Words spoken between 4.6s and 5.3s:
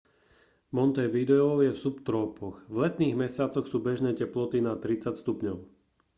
nad +30°c